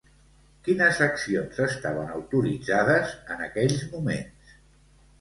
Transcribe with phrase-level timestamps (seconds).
[0.67, 4.61] Quines accions estaven autoritzades en aquells moments?